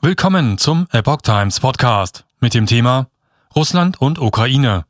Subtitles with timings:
[0.00, 3.08] Willkommen zum Epoch Times Podcast mit dem Thema
[3.56, 4.84] Russland und Ukraine.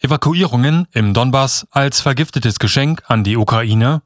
[0.00, 4.02] Evakuierungen im Donbass als vergiftetes Geschenk an die Ukraine.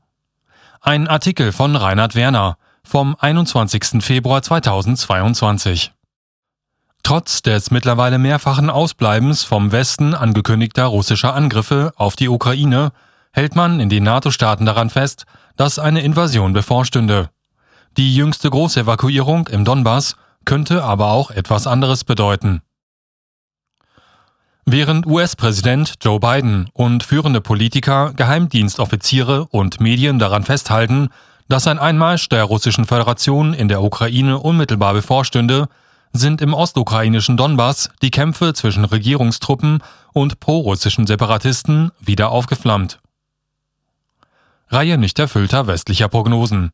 [0.82, 4.04] Ein Artikel von Reinhard Werner vom 21.
[4.04, 5.92] Februar 2022.
[7.02, 12.92] Trotz des mittlerweile mehrfachen Ausbleibens vom Westen angekündigter russischer Angriffe auf die Ukraine
[13.32, 15.24] hält man in den NATO-Staaten daran fest,
[15.56, 17.30] dass eine Invasion bevorstünde.
[17.96, 20.16] Die jüngste Großevakuierung im Donbass
[20.46, 22.62] könnte aber auch etwas anderes bedeuten.
[24.64, 31.10] Während US-Präsident Joe Biden und führende Politiker, Geheimdienstoffiziere und Medien daran festhalten,
[31.48, 35.68] dass ein Einmarsch der Russischen Föderation in der Ukraine unmittelbar bevorstünde,
[36.12, 42.98] sind im ostukrainischen Donbass die Kämpfe zwischen Regierungstruppen und prorussischen Separatisten wieder aufgeflammt.
[44.68, 46.70] Reihe nicht erfüllter westlicher Prognosen.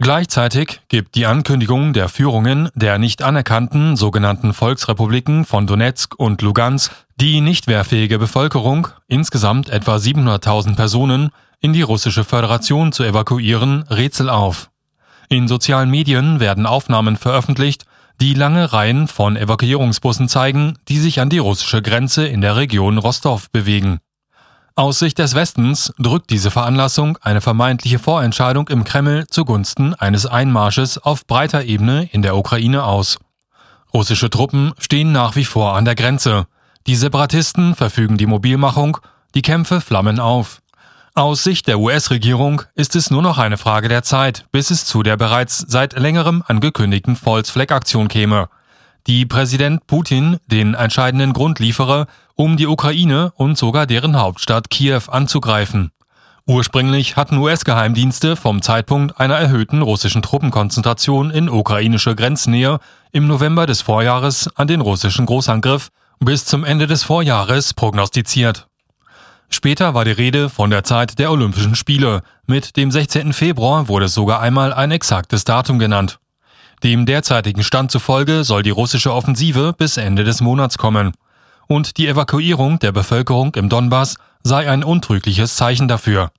[0.00, 6.92] Gleichzeitig gibt die Ankündigung der Führungen der nicht anerkannten sogenannten Volksrepubliken von Donetsk und Lugansk
[7.20, 14.28] die nicht wehrfähige Bevölkerung, insgesamt etwa 700.000 Personen, in die russische Föderation zu evakuieren, Rätsel
[14.28, 14.70] auf.
[15.28, 17.86] In sozialen Medien werden Aufnahmen veröffentlicht,
[18.20, 22.98] die lange Reihen von Evakuierungsbussen zeigen, die sich an die russische Grenze in der Region
[22.98, 23.98] Rostov bewegen.
[24.76, 30.98] Aus Sicht des Westens drückt diese Veranlassung eine vermeintliche Vorentscheidung im Kreml zugunsten eines Einmarsches
[30.98, 33.18] auf breiter Ebene in der Ukraine aus.
[33.92, 36.48] Russische Truppen stehen nach wie vor an der Grenze.
[36.88, 38.98] Die Separatisten verfügen die Mobilmachung,
[39.36, 40.60] die Kämpfe flammen auf.
[41.14, 45.04] Aus Sicht der US-Regierung ist es nur noch eine Frage der Zeit, bis es zu
[45.04, 48.48] der bereits seit längerem angekündigten False-Flag-Aktion käme,
[49.06, 55.02] die Präsident Putin den entscheidenden Grund liefere, um die Ukraine und sogar deren Hauptstadt Kiew
[55.08, 55.90] anzugreifen.
[56.46, 62.80] Ursprünglich hatten US-Geheimdienste vom Zeitpunkt einer erhöhten russischen Truppenkonzentration in ukrainische Grenznähe
[63.12, 65.88] im November des Vorjahres an den russischen Großangriff
[66.20, 68.66] bis zum Ende des Vorjahres prognostiziert.
[69.48, 72.22] Später war die Rede von der Zeit der Olympischen Spiele.
[72.46, 73.32] Mit dem 16.
[73.32, 76.18] Februar wurde sogar einmal ein exaktes Datum genannt.
[76.84, 81.12] Dem derzeitigen Stand zufolge soll die russische Offensive bis Ende des Monats kommen
[81.66, 86.30] und die Evakuierung der Bevölkerung im Donbass sei ein untrügliches Zeichen dafür.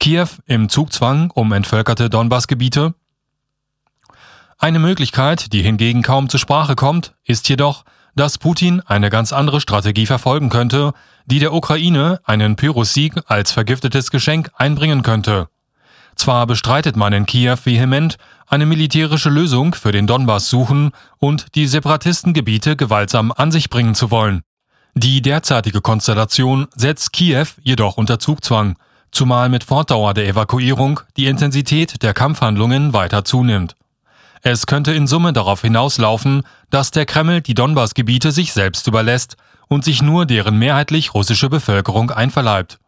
[0.00, 2.94] Kiew im Zugzwang um entvölkerte Donbassgebiete?
[4.58, 9.60] Eine Möglichkeit, die hingegen kaum zur Sprache kommt, ist jedoch, dass Putin eine ganz andere
[9.60, 10.94] Strategie verfolgen könnte,
[11.26, 15.48] die der Ukraine einen Pyrrhussieg als vergiftetes Geschenk einbringen könnte.
[16.16, 18.16] Zwar bestreitet man in Kiew vehement,
[18.46, 24.10] eine militärische Lösung für den Donbass suchen und die Separatistengebiete gewaltsam an sich bringen zu
[24.10, 24.42] wollen.
[24.94, 28.76] Die derzeitige Konstellation setzt Kiew jedoch unter Zugzwang,
[29.10, 33.76] zumal mit Fortdauer der Evakuierung die Intensität der Kampfhandlungen weiter zunimmt.
[34.42, 39.36] Es könnte in Summe darauf hinauslaufen, dass der Kreml die Donbassgebiete sich selbst überlässt
[39.68, 42.78] und sich nur deren mehrheitlich russische Bevölkerung einverleibt.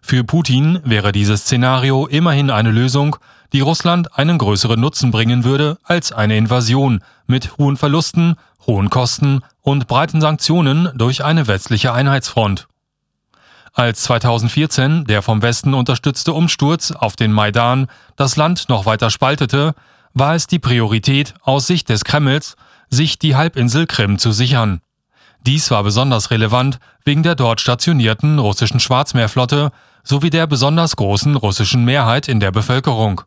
[0.00, 3.16] Für Putin wäre dieses Szenario immerhin eine Lösung,
[3.52, 9.42] die Russland einen größeren Nutzen bringen würde als eine Invasion mit hohen Verlusten, hohen Kosten
[9.60, 12.68] und breiten Sanktionen durch eine westliche Einheitsfront.
[13.72, 17.86] Als 2014 der vom Westen unterstützte Umsturz auf den Maidan
[18.16, 19.74] das Land noch weiter spaltete,
[20.12, 22.56] war es die Priorität aus Sicht des Kremls,
[22.88, 24.80] sich die Halbinsel Krim zu sichern.
[25.46, 29.70] Dies war besonders relevant wegen der dort stationierten russischen Schwarzmeerflotte
[30.10, 33.22] sowie der besonders großen russischen Mehrheit in der Bevölkerung.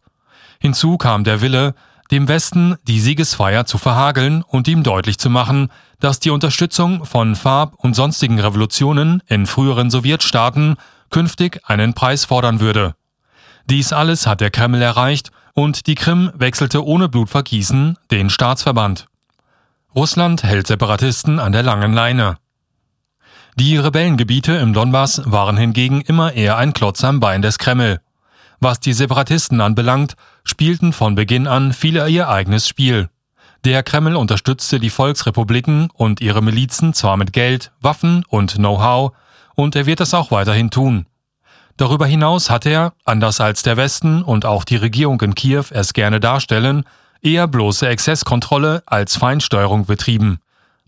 [0.59, 1.75] Hinzu kam der Wille,
[2.11, 5.69] dem Westen die Siegesfeier zu verhageln und ihm deutlich zu machen,
[6.01, 10.75] dass die Unterstützung von Farb- und sonstigen Revolutionen in früheren Sowjetstaaten
[11.09, 12.95] künftig einen Preis fordern würde.
[13.69, 19.07] Dies alles hat der Kreml erreicht und die Krim wechselte ohne Blutvergießen den Staatsverband.
[19.95, 22.35] Russland hält Separatisten an der langen Leine.
[23.55, 27.99] Die Rebellengebiete im Donbass waren hingegen immer eher ein Klotz am Bein des Kreml.
[28.59, 33.09] Was die Separatisten anbelangt, spielten von Beginn an viele ihr eigenes Spiel.
[33.63, 39.11] Der Kreml unterstützte die Volksrepubliken und ihre Milizen zwar mit Geld, Waffen und Know-how,
[39.53, 41.05] und er wird das auch weiterhin tun.
[41.77, 45.93] Darüber hinaus hat er, anders als der Westen und auch die Regierung in Kiew es
[45.93, 46.85] gerne darstellen,
[47.21, 50.39] eher bloße Exzesskontrolle als Feinsteuerung betrieben.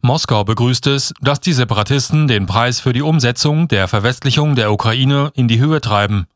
[0.06, 5.32] Moskau begrüßt es, dass die Separatisten den Preis für die Umsetzung der Verwestlichung der Ukraine
[5.34, 6.28] in die Höhe treiben.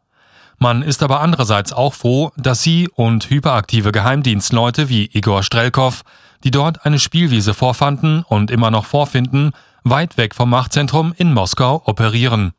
[0.57, 6.01] Man ist aber andererseits auch froh, dass sie und hyperaktive Geheimdienstleute wie Igor Strelkov,
[6.43, 9.51] die dort eine Spielwiese vorfanden und immer noch vorfinden,
[9.83, 12.53] weit weg vom Machtzentrum in Moskau operieren.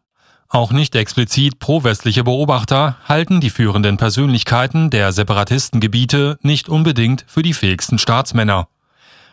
[0.48, 7.54] Auch nicht explizit pro-westliche Beobachter halten die führenden Persönlichkeiten der Separatistengebiete nicht unbedingt für die
[7.54, 8.68] fähigsten Staatsmänner.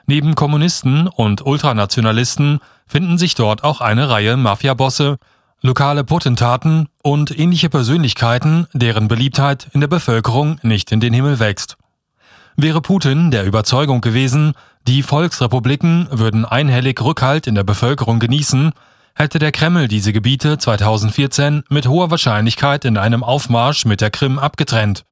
[0.10, 5.18] Neben Kommunisten und Ultranationalisten finden sich dort auch eine Reihe Mafiabosse,
[5.62, 11.76] lokale Potentaten und ähnliche Persönlichkeiten, deren Beliebtheit in der Bevölkerung nicht in den Himmel wächst.
[12.56, 14.54] Wäre Putin der Überzeugung gewesen,
[14.88, 18.72] die Volksrepubliken würden einhellig Rückhalt in der Bevölkerung genießen,
[19.14, 24.40] hätte der Kreml diese Gebiete 2014 mit hoher Wahrscheinlichkeit in einem Aufmarsch mit der Krim
[24.40, 25.04] abgetrennt.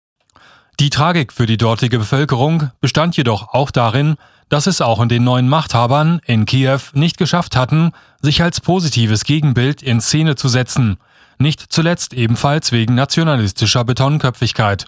[0.79, 4.15] Die Tragik für die dortige Bevölkerung bestand jedoch auch darin,
[4.49, 9.23] dass es auch in den neuen Machthabern in Kiew nicht geschafft hatten, sich als positives
[9.23, 10.97] Gegenbild in Szene zu setzen,
[11.37, 14.85] nicht zuletzt ebenfalls wegen nationalistischer Betonköpfigkeit.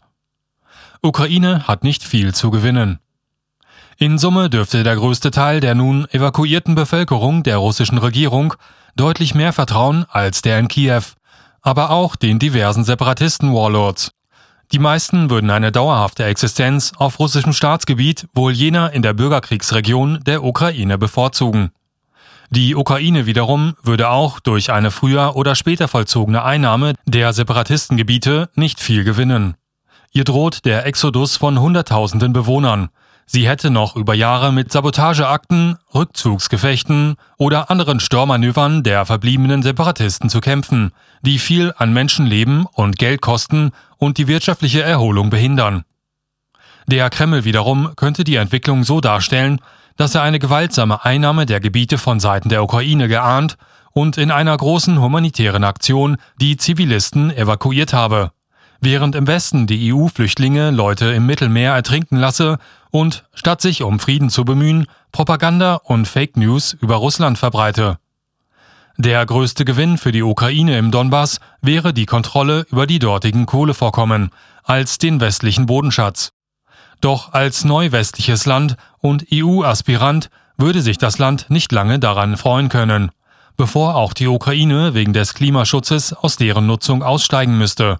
[1.02, 3.00] Ukraine hat nicht viel zu gewinnen.
[3.98, 8.54] In Summe dürfte der größte Teil der nun evakuierten Bevölkerung der russischen Regierung
[8.96, 11.04] deutlich mehr vertrauen als der in Kiew,
[11.62, 14.12] aber auch den diversen Separatisten-Warlords.
[14.74, 20.44] Die meisten würden eine dauerhafte Existenz auf russischem Staatsgebiet wohl jener in der Bürgerkriegsregion der
[20.44, 21.72] Ukraine bevorzugen.
[22.50, 28.80] Die Ukraine wiederum würde auch durch eine früher oder später vollzogene Einnahme der Separatistengebiete nicht
[28.80, 29.56] viel gewinnen.
[30.12, 32.90] Ihr droht der Exodus von Hunderttausenden Bewohnern,
[33.30, 40.40] Sie hätte noch über Jahre mit Sabotageakten, Rückzugsgefechten oder anderen Störmanövern der verbliebenen Separatisten zu
[40.40, 40.94] kämpfen,
[41.24, 45.84] die viel an Menschenleben und Geld kosten und die wirtschaftliche Erholung behindern.
[46.88, 49.60] Der Kreml wiederum könnte die Entwicklung so darstellen,
[49.98, 53.58] dass er eine gewaltsame Einnahme der Gebiete von Seiten der Ukraine geahnt
[53.92, 58.32] und in einer großen humanitären Aktion die Zivilisten evakuiert habe
[58.82, 62.58] während im Westen die EU Flüchtlinge Leute im Mittelmeer ertrinken lasse
[62.92, 67.98] und, statt sich um Frieden zu bemühen, Propaganda und Fake News über Russland verbreite.
[68.98, 74.32] Der größte Gewinn für die Ukraine im Donbass wäre die Kontrolle über die dortigen Kohlevorkommen
[74.64, 76.32] als den westlichen Bodenschatz.
[77.00, 82.70] Doch als neu westliches Land und EU-Aspirant würde sich das Land nicht lange daran freuen
[82.70, 83.12] können,
[83.56, 88.00] bevor auch die Ukraine wegen des Klimaschutzes aus deren Nutzung aussteigen müsste.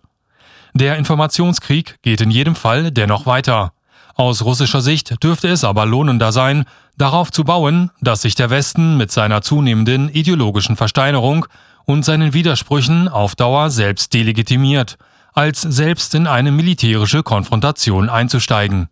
[0.78, 3.74] Der Informationskrieg geht in jedem Fall dennoch weiter.
[4.14, 6.66] Aus russischer Sicht dürfte es aber lohnender sein,
[7.00, 11.48] darauf zu bauen, dass sich der Westen mit seiner zunehmenden ideologischen Versteinerung
[11.86, 15.00] und seinen Widersprüchen auf Dauer selbst delegitimiert,
[15.34, 18.88] als selbst in eine militärische Konfrontation einzusteigen.